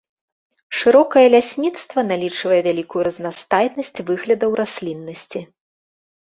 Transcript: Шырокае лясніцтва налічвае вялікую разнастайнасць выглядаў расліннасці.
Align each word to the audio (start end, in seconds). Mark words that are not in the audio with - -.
Шырокае 0.77 1.25
лясніцтва 1.35 1.99
налічвае 2.11 2.59
вялікую 2.69 3.03
разнастайнасць 3.09 3.99
выглядаў 4.09 4.51
расліннасці. 4.63 5.45